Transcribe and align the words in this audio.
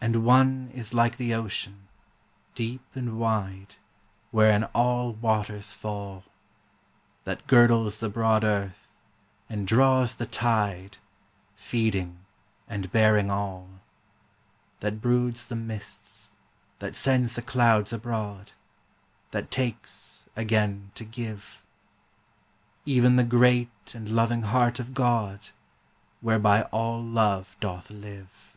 And 0.00 0.24
One 0.24 0.70
is 0.72 0.94
like 0.94 1.16
the 1.16 1.34
ocean, 1.34 1.88
deep 2.54 2.82
and 2.94 3.18
wide, 3.18 3.74
Wherein 4.30 4.62
all 4.66 5.12
waters 5.14 5.72
fall; 5.72 6.22
That 7.24 7.48
girdles 7.48 7.98
the 7.98 8.08
broad 8.08 8.44
earth, 8.44 8.86
and 9.50 9.66
draws 9.66 10.14
the 10.14 10.24
tide, 10.24 10.98
Feeding 11.56 12.24
and 12.68 12.92
bearing 12.92 13.28
all; 13.28 13.68
That 14.78 15.00
broods 15.00 15.48
the 15.48 15.56
mists, 15.56 16.30
that 16.78 16.94
sends 16.94 17.34
the 17.34 17.42
clouds 17.42 17.92
abroad, 17.92 18.52
That 19.32 19.50
takes, 19.50 20.28
again 20.36 20.92
to 20.94 21.04
give; 21.04 21.60
Even 22.86 23.16
the 23.16 23.24
great 23.24 23.94
and 23.96 24.08
loving 24.08 24.42
heart 24.42 24.78
of 24.78 24.94
God. 24.94 25.48
Whereby 26.20 26.62
all 26.62 27.02
love 27.02 27.56
doth 27.58 27.90
live. 27.90 28.54